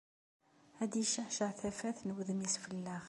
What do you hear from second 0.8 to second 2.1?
Ad d-icceɛceɛ tafat